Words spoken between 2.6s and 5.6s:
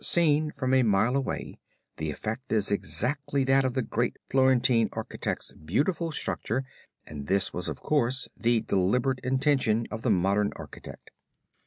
exactly that of the great Florentine architect's